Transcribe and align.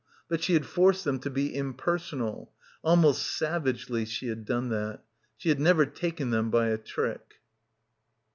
But 0.27 0.41
she 0.41 0.53
had 0.53 0.65
forced 0.65 1.03
them 1.05 1.19
to 1.19 1.29
be 1.29 1.55
impersonal. 1.55 2.51
Almost 2.81 3.21
savagely 3.21 4.03
she 4.03 4.29
had 4.29 4.45
done 4.45 4.69
that. 4.69 5.03
She 5.37 5.49
had 5.49 5.59
never 5.59 5.85
taken 5.85 6.31
them 6.31 6.49
by 6.49 6.69
a 6.69 6.79
trick. 6.79 7.35